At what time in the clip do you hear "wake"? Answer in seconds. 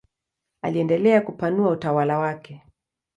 2.19-2.61